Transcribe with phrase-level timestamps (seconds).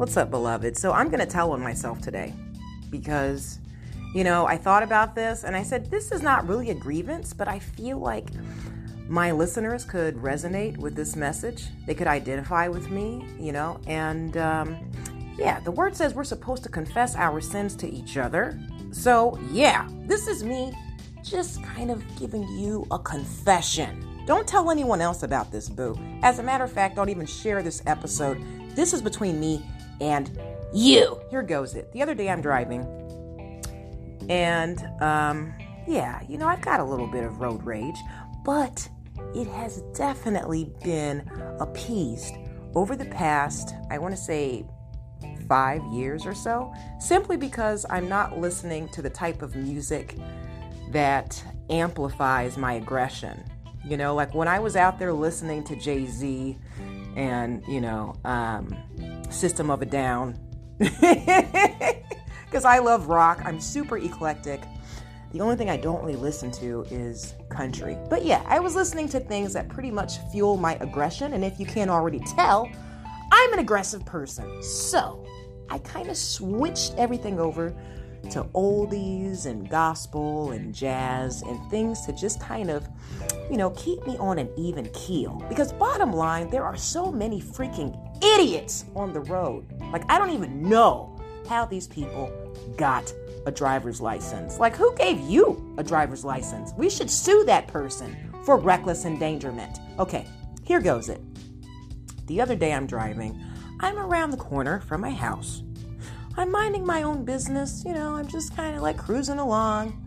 [0.00, 0.78] What's up, beloved?
[0.78, 2.32] So, I'm going to tell on myself today
[2.88, 3.58] because,
[4.14, 7.34] you know, I thought about this and I said, this is not really a grievance,
[7.34, 8.28] but I feel like
[9.08, 11.66] my listeners could resonate with this message.
[11.86, 14.90] They could identify with me, you know, and um,
[15.36, 18.58] yeah, the word says we're supposed to confess our sins to each other.
[18.92, 20.72] So, yeah, this is me
[21.22, 24.02] just kind of giving you a confession.
[24.24, 25.94] Don't tell anyone else about this, boo.
[26.22, 28.42] As a matter of fact, don't even share this episode.
[28.74, 29.62] This is between me
[30.00, 30.38] and
[30.72, 31.20] you.
[31.30, 31.92] Here goes it.
[31.92, 32.82] The other day I'm driving,
[34.28, 35.52] and um,
[35.86, 37.98] yeah, you know, I've got a little bit of road rage,
[38.44, 38.88] but
[39.34, 41.28] it has definitely been
[41.60, 42.34] appeased
[42.74, 44.64] over the past, I want to say,
[45.48, 50.16] five years or so, simply because I'm not listening to the type of music
[50.92, 53.42] that amplifies my aggression.
[53.84, 56.58] You know, like when I was out there listening to Jay Z
[57.16, 58.76] and, you know, um,
[59.30, 60.38] System of a Down,
[60.78, 64.60] because I love rock, I'm super eclectic.
[65.32, 67.96] The only thing I don't really listen to is country.
[68.08, 71.34] But yeah, I was listening to things that pretty much fuel my aggression.
[71.34, 72.68] And if you can't already tell,
[73.30, 74.60] I'm an aggressive person.
[74.62, 75.24] So
[75.68, 77.72] I kind of switched everything over
[78.30, 82.88] to oldies and gospel and jazz and things to just kind of,
[83.50, 85.44] you know, keep me on an even keel.
[85.48, 89.66] Because bottom line, there are so many freaking idiots on the road.
[89.92, 91.18] Like, I don't even know
[91.48, 92.30] how these people
[92.76, 93.12] got
[93.46, 94.58] a driver's license.
[94.58, 96.72] Like, who gave you a driver's license?
[96.76, 99.78] We should sue that person for reckless endangerment.
[99.98, 100.26] Okay,
[100.64, 101.20] here goes it.
[102.26, 103.42] The other day I'm driving,
[103.80, 105.62] I'm around the corner from my house.
[106.36, 110.06] I'm minding my own business, you know, I'm just kind of like cruising along.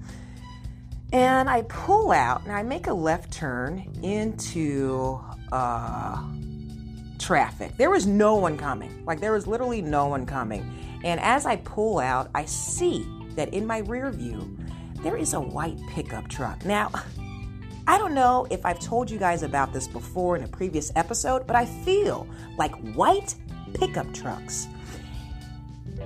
[1.11, 5.19] And I pull out and I make a left turn into
[5.52, 6.23] uh,
[7.24, 7.76] traffic.
[7.78, 9.04] There was no one coming.
[9.06, 11.00] Like, there was literally no one coming.
[11.04, 14.58] And as I pull out, I see that in my rear view,
[15.02, 16.66] there is a white pickup truck.
[16.66, 16.92] Now,
[17.88, 21.46] I don't know if I've told you guys about this before in a previous episode,
[21.46, 22.28] but I feel
[22.58, 23.36] like white
[23.74, 24.68] pickup trucks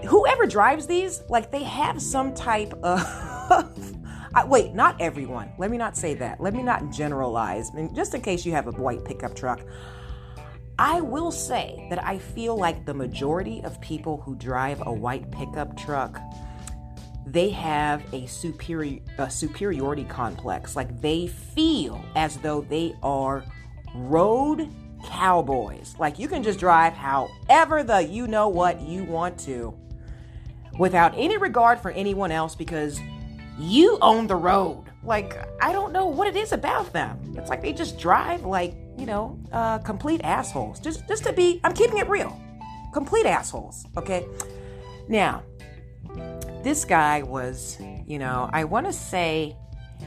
[0.05, 3.01] whoever drives these, like they have some type of.
[4.33, 5.51] I, wait, not everyone.
[5.57, 6.39] Let me not say that.
[6.39, 7.71] Let me not generalize.
[7.71, 9.61] I mean, just in case you have a white pickup truck,
[10.79, 15.31] I will say that I feel like the majority of people who drive a white
[15.31, 16.21] pickup truck,
[17.25, 20.75] they have a superior a superiority complex.
[20.75, 23.43] Like they feel as though they are
[23.95, 24.69] road
[25.03, 25.95] cowboys.
[25.97, 29.75] Like you can just drive however the you know what you want to
[30.77, 32.99] without any regard for anyone else because
[33.57, 34.86] you own the road.
[35.07, 37.33] Like, I don't know what it is about them.
[37.37, 40.81] It's like they just drive like, you know, uh, complete assholes.
[40.81, 42.37] Just, just to be, I'm keeping it real.
[42.93, 44.27] Complete assholes, okay?
[45.07, 45.43] Now,
[46.61, 49.55] this guy was, you know, I want to say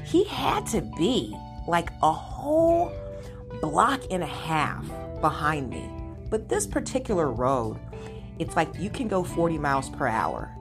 [0.04, 1.34] he had to be
[1.66, 2.92] like a whole
[3.62, 4.84] block and a half
[5.22, 5.88] behind me.
[6.28, 7.80] But this particular road,
[8.38, 10.54] it's like you can go 40 miles per hour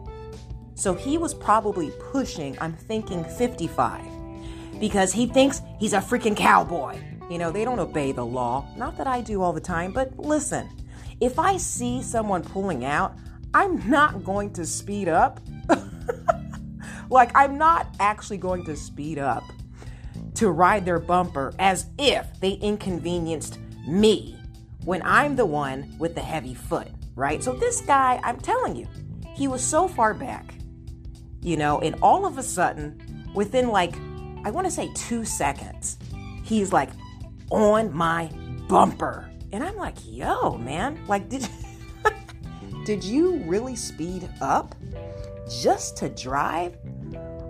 [0.79, 4.01] so he was probably pushing, I'm thinking 55,
[4.79, 6.99] because he thinks he's a freaking cowboy.
[7.29, 8.67] You know, they don't obey the law.
[8.75, 10.67] Not that I do all the time, but listen,
[11.19, 13.15] if I see someone pulling out,
[13.53, 15.39] I'm not going to speed up.
[17.09, 19.43] like, I'm not actually going to speed up
[20.35, 24.37] to ride their bumper as if they inconvenienced me
[24.85, 27.43] when I'm the one with the heavy foot, right?
[27.43, 28.87] So, this guy, I'm telling you,
[29.35, 30.53] he was so far back
[31.41, 33.95] you know, and all of a sudden, within like,
[34.43, 35.97] I want to say two seconds,
[36.43, 36.89] he's like
[37.51, 38.31] on my
[38.67, 39.29] bumper.
[39.51, 41.47] And I'm like, yo, man, like, did,
[42.85, 44.75] did you really speed up
[45.49, 46.77] just to drive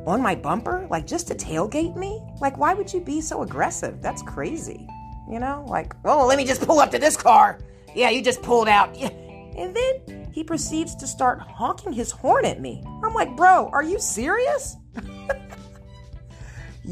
[0.06, 0.88] on my bumper?
[0.90, 2.22] Like, just to tailgate me?
[2.40, 4.02] Like, why would you be so aggressive?
[4.02, 4.88] That's crazy.
[5.30, 7.60] You know, like, oh, let me just pull up to this car.
[7.94, 8.96] Yeah, you just pulled out.
[8.96, 9.10] Yeah.
[9.58, 12.82] And then he proceeds to start honking his horn at me.
[13.04, 14.78] I'm like, bro, are you serious?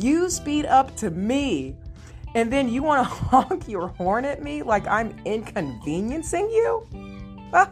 [0.04, 1.76] you speed up to me
[2.36, 6.88] and then you want to honk your horn at me like I'm inconveniencing you?
[7.54, 7.72] Ah,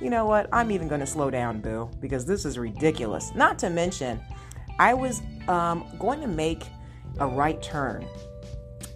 [0.00, 0.48] you know what?
[0.52, 3.34] I'm even going to slow down, boo, because this is ridiculous.
[3.34, 4.20] Not to mention,
[4.78, 6.64] I was um, going to make
[7.18, 8.06] a right turn.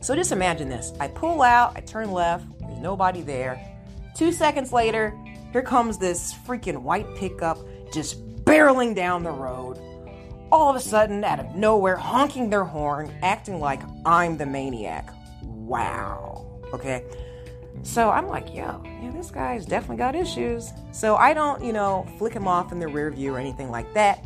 [0.00, 3.60] So just imagine this I pull out, I turn left, there's nobody there.
[4.14, 5.18] Two seconds later,
[5.52, 7.58] here comes this freaking white pickup
[7.92, 9.78] just barreling down the road.
[10.52, 15.10] All of a sudden, out of nowhere, honking their horn, acting like I'm the maniac.
[15.42, 16.46] Wow.
[16.72, 17.04] Okay.
[17.82, 20.70] So I'm like, yo, yeah, this guy's definitely got issues.
[20.92, 23.92] So I don't, you know, flick him off in the rear view or anything like
[23.94, 24.24] that.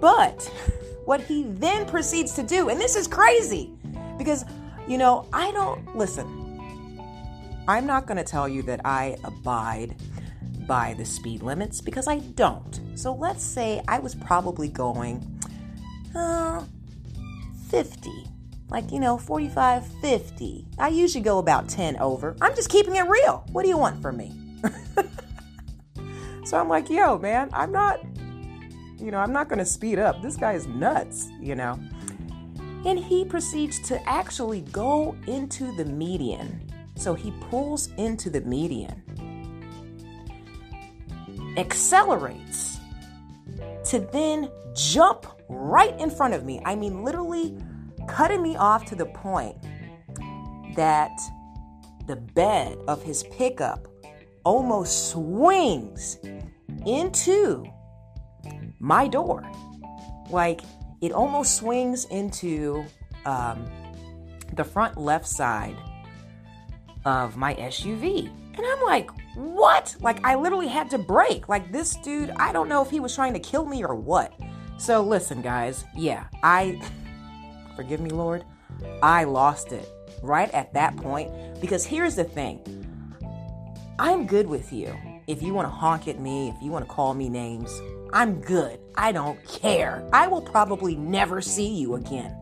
[0.00, 0.42] But
[1.04, 3.72] what he then proceeds to do, and this is crazy
[4.18, 4.44] because,
[4.88, 6.46] you know, I don't, listen,
[7.68, 9.96] I'm not going to tell you that I abide
[10.66, 12.80] by the speed limits because I don't.
[12.94, 15.40] So let's say I was probably going
[16.14, 16.64] uh,
[17.68, 18.26] 50
[18.68, 20.66] like, you know, 45, 50.
[20.78, 22.36] I usually go about 10 over.
[22.40, 23.44] I'm just keeping it real.
[23.52, 24.32] What do you want from me?
[26.44, 28.00] so I'm like, yo, man, I'm not,
[28.98, 30.20] you know, I'm not going to speed up.
[30.20, 31.78] This guy is nuts, you know.
[32.84, 36.62] And he proceeds to actually go into the median.
[36.96, 39.02] So he pulls into the median,
[41.56, 42.80] accelerates
[43.84, 46.60] to then jump right in front of me.
[46.64, 47.56] I mean, literally
[48.08, 49.56] cutting me off to the point
[50.76, 51.12] that
[52.06, 53.88] the bed of his pickup
[54.44, 56.18] almost swings
[56.84, 57.64] into
[58.78, 59.50] my door.
[60.30, 60.60] Like
[61.00, 62.84] it almost swings into
[63.24, 63.66] um,
[64.54, 65.76] the front left side
[67.06, 68.28] of my SUV.
[68.56, 69.96] And I'm like, what?
[70.00, 71.48] Like, I literally had to brake.
[71.48, 74.34] Like, this dude, I don't know if he was trying to kill me or what.
[74.76, 76.80] So, listen, guys, yeah, I.
[77.76, 78.44] Forgive me, Lord.
[79.02, 79.88] I lost it
[80.22, 81.30] right at that point
[81.60, 82.60] because here's the thing
[83.98, 84.94] I'm good with you.
[85.26, 87.70] If you want to honk at me, if you want to call me names,
[88.12, 88.78] I'm good.
[88.96, 90.08] I don't care.
[90.12, 92.34] I will probably never see you again,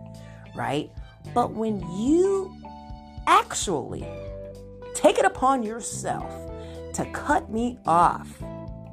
[0.55, 0.91] right?
[1.33, 2.55] But when you
[3.27, 4.07] actually
[5.05, 6.33] take it upon yourself
[6.95, 8.43] to cut me off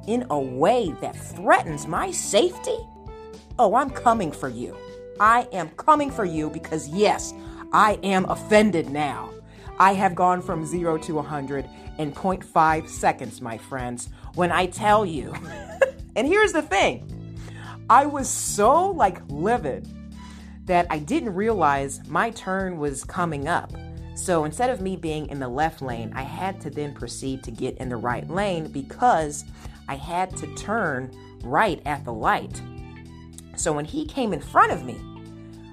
[0.06, 2.76] in a way that threatens my safety,
[3.58, 4.76] oh, I'm coming for you.
[5.18, 7.32] I am coming for you because, yes,
[7.72, 9.30] I am offended now.
[9.78, 11.66] I have gone from zero to 100
[11.96, 14.10] in 0.5 seconds, my friends.
[14.34, 15.32] When I tell you,
[16.16, 17.08] and here's the thing
[17.88, 19.88] I was so like livid
[20.66, 23.72] that I didn't realize my turn was coming up.
[24.22, 27.50] So instead of me being in the left lane, I had to then proceed to
[27.50, 29.44] get in the right lane because
[29.88, 32.62] I had to turn right at the light.
[33.56, 34.96] So when he came in front of me,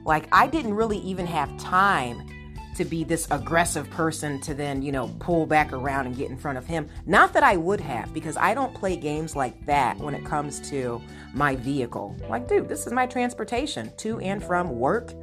[0.04, 2.28] like I didn't really even have time
[2.75, 6.38] to be this aggressive person to then, you know, pull back around and get in
[6.38, 6.90] front of him.
[7.06, 10.60] Not that I would have, because I don't play games like that when it comes
[10.72, 11.00] to
[11.36, 12.16] my vehicle.
[12.28, 15.13] Like, dude, this is my transportation to and from work,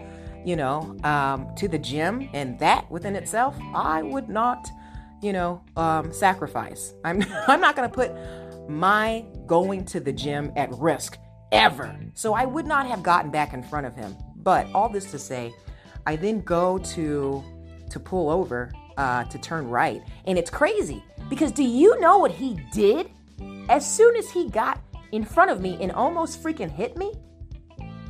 [0.47, 4.69] you know, um, to the gym, and that within itself, I would not,
[5.21, 6.95] you know, um, sacrifice.
[7.05, 8.13] I'm I'm not gonna put
[8.69, 11.19] my going to the gym at risk
[11.51, 11.99] ever.
[12.15, 14.17] So I would not have gotten back in front of him.
[14.37, 15.53] But all this to say,
[16.07, 17.45] I then go to
[17.91, 22.31] to pull over uh, to turn right, and it's crazy because do you know what
[22.31, 23.11] he did?
[23.69, 27.13] As soon as he got in front of me and almost freaking hit me,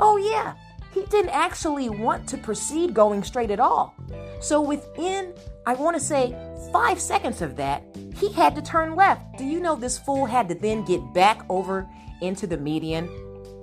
[0.00, 0.54] oh yeah,
[0.96, 3.94] he didn't actually want to proceed going straight at all.
[4.40, 5.34] So within,
[5.66, 6.34] I want to say,
[6.72, 7.84] five seconds of that,
[8.16, 9.36] he had to turn left.
[9.36, 11.86] Do you know this fool had to then get back over
[12.22, 13.08] into the median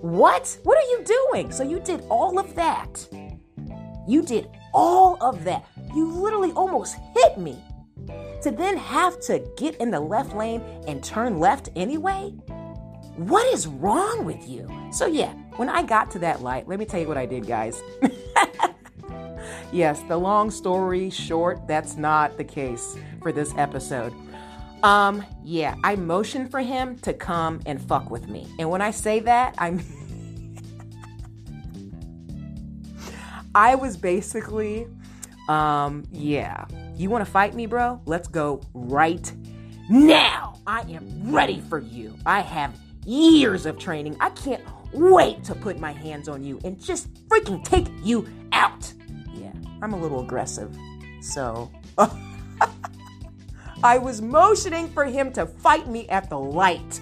[0.04, 0.58] what?
[0.64, 1.02] What are you
[1.32, 1.50] doing?
[1.50, 3.08] So you did all of that.
[4.06, 5.66] You did all of that.
[5.96, 7.58] You literally almost hit me.
[8.42, 12.34] To then have to get in the left lane and turn left anyway?
[13.16, 14.68] What is wrong with you?
[14.92, 17.46] So, yeah, when I got to that light, let me tell you what I did,
[17.46, 17.82] guys.
[19.72, 24.14] yes, the long story short, that's not the case for this episode.
[24.82, 28.48] Um, yeah, I motioned for him to come and fuck with me.
[28.58, 29.80] And when I say that, I'm
[33.56, 34.88] I was basically
[35.48, 36.66] um, yeah.
[36.96, 38.02] You want to fight me, bro?
[38.06, 39.32] Let's go right
[39.90, 40.60] now.
[40.66, 42.16] I am ready for you.
[42.26, 44.18] I have years of training.
[44.20, 48.92] I can't wait to put my hands on you and just freaking take you out.
[49.34, 50.76] Yeah, I'm a little aggressive.
[51.22, 51.72] So
[53.84, 57.02] I was motioning for him to fight me at the light.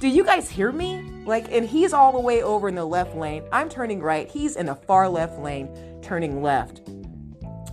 [0.00, 1.02] Do you guys hear me?
[1.24, 3.44] Like, and he's all the way over in the left lane.
[3.52, 4.28] I'm turning right.
[4.28, 5.68] He's in the far left lane,
[6.02, 6.80] turning left.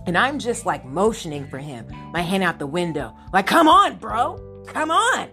[0.06, 3.16] And I'm just like motioning for him, my hand out the window.
[3.32, 4.64] Like, come on, bro.
[4.68, 5.28] Come on.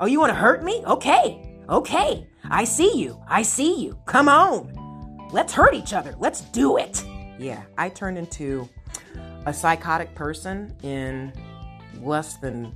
[0.00, 0.82] Oh, you want to hurt me?
[0.86, 1.58] Okay.
[1.68, 2.26] Okay.
[2.50, 3.20] I see you.
[3.28, 3.98] I see you.
[4.06, 5.28] Come on.
[5.30, 6.14] Let's hurt each other.
[6.18, 7.04] Let's do it.
[7.38, 8.68] Yeah, I turned into
[9.46, 11.32] a psychotic person in
[12.00, 12.74] less than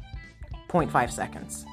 [0.68, 1.64] 0.5 seconds.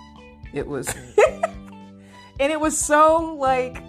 [0.53, 0.87] It was,
[2.39, 3.81] and it was so like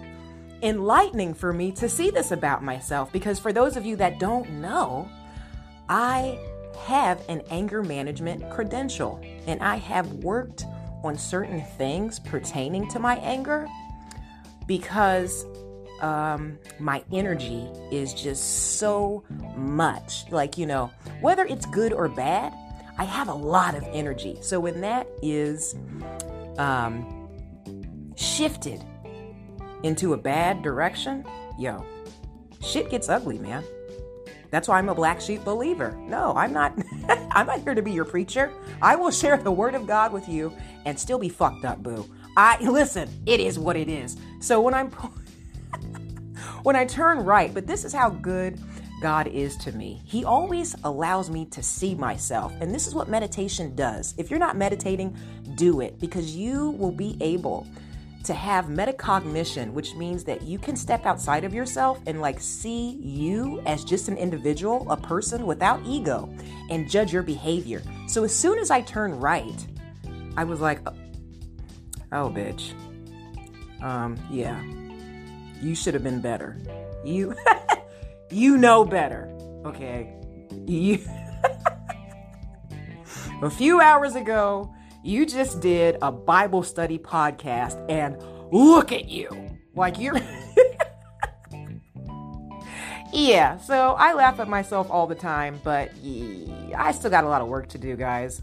[0.61, 4.49] enlightening for me to see this about myself because for those of you that don't
[4.61, 5.07] know,
[5.87, 6.39] I
[6.85, 10.65] have an anger management credential and I have worked
[11.03, 13.67] on certain things pertaining to my anger
[14.67, 15.45] because
[16.01, 19.23] um, my energy is just so
[19.55, 20.29] much.
[20.31, 22.53] Like, you know, whether it's good or bad,
[22.97, 24.37] I have a lot of energy.
[24.41, 25.75] So when that is
[26.57, 27.29] um,
[28.15, 28.83] shifted
[29.83, 31.25] into a bad direction,
[31.57, 31.85] yo,
[32.61, 33.63] shit gets ugly, man.
[34.49, 35.91] That's why I'm a black sheep believer.
[36.07, 36.73] No, I'm not
[37.31, 38.51] I'm not here to be your preacher.
[38.81, 40.53] I will share the word of God with you
[40.85, 42.05] and still be fucked up, boo.
[42.35, 44.17] I listen, it is what it is.
[44.39, 44.91] So when I'm
[46.63, 48.59] when I turn right, but this is how good
[49.01, 50.01] God is to me.
[50.05, 52.53] He always allows me to see myself.
[52.61, 54.13] And this is what meditation does.
[54.17, 55.15] If you're not meditating,
[55.55, 57.67] do it because you will be able
[58.27, 62.91] to have metacognition, which means that you can step outside of yourself and like see
[63.01, 66.29] you as just an individual, a person without ego,
[66.69, 67.81] and judge your behavior.
[68.07, 69.65] So as soon as I turned right,
[70.35, 70.81] I was like,
[72.11, 72.73] oh, bitch.
[73.81, 74.61] Um, yeah.
[75.61, 76.57] You should have been better.
[77.03, 77.35] You
[78.29, 79.29] you know better.
[79.65, 80.13] Okay.
[80.65, 80.99] You
[83.41, 84.73] A few hours ago,
[85.07, 88.17] you just did a Bible study podcast and
[88.51, 89.29] look at you.
[89.73, 90.19] Like you're
[93.13, 97.29] Yeah, so I laugh at myself all the time, but yeah, I still got a
[97.29, 98.41] lot of work to do, guys.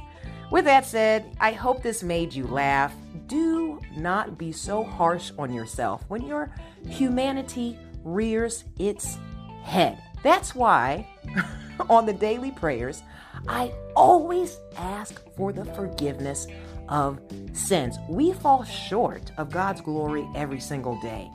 [0.50, 2.94] With that said, I hope this made you laugh.
[3.26, 6.50] Do not be so harsh on yourself when your
[6.88, 9.18] humanity rears its
[9.62, 9.98] head.
[10.22, 11.06] That's why
[11.90, 13.02] on the daily prayers,
[13.48, 16.46] I always ask for the forgiveness
[16.88, 17.20] of
[17.52, 17.98] sins.
[18.08, 21.30] We fall short of God's glory every single day.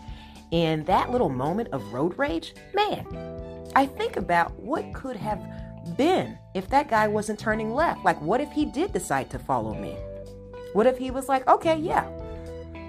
[0.51, 3.06] In that little moment of road rage, man,
[3.75, 5.42] I think about what could have
[5.96, 8.04] been if that guy wasn't turning left.
[8.04, 9.96] Like, what if he did decide to follow me?
[10.74, 12.08] What if he was like, okay, yeah,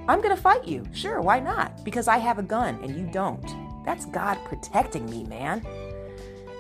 [0.09, 0.85] I'm gonna fight you.
[0.93, 1.85] Sure, why not?
[1.85, 3.45] Because I have a gun and you don't.
[3.85, 5.65] That's God protecting me, man.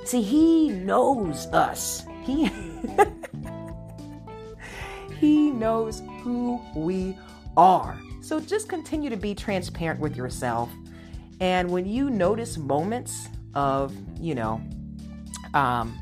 [0.05, 2.05] See, He knows us.
[2.23, 2.47] He.
[5.21, 7.17] he knows who we
[7.57, 7.99] are.
[8.21, 10.71] So just continue to be transparent with yourself.
[11.41, 14.61] And when you notice moments of, you know,
[15.55, 15.99] um,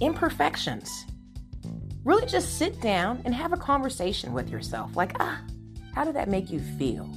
[0.00, 1.06] imperfections,
[2.04, 4.96] really just sit down and have a conversation with yourself.
[4.96, 5.40] Like, ah,
[5.94, 7.08] how did that make you feel?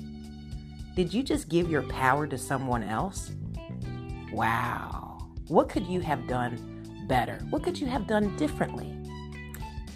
[0.96, 3.32] Did you just give your power to someone else?
[4.32, 5.30] Wow.
[5.48, 6.77] What could you have done
[7.08, 7.40] better?
[7.50, 8.94] What could you have done differently?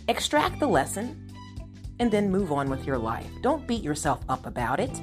[0.07, 1.31] Extract the lesson
[1.99, 3.27] and then move on with your life.
[3.41, 5.01] Don't beat yourself up about it,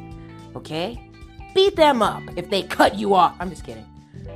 [0.57, 1.01] okay?
[1.55, 3.37] Beat them up if they cut you off.
[3.39, 3.87] I'm just kidding.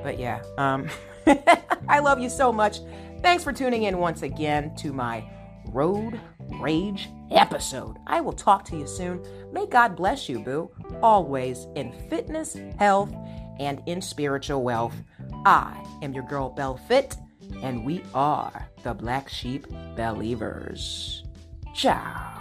[0.03, 0.89] But yeah, um,
[1.89, 2.79] I love you so much.
[3.23, 5.25] Thanks for tuning in once again to my
[5.67, 6.21] Road
[6.61, 7.97] Rage episode.
[8.07, 9.25] I will talk to you soon.
[9.53, 10.71] May God bless you, boo,
[11.03, 13.15] always in fitness, health,
[13.59, 14.95] and in spiritual wealth.
[15.45, 17.17] I am your girl, Belle Fit,
[17.63, 19.67] and we are the Black Sheep
[19.97, 21.25] Believers.
[21.75, 22.32] Ciao.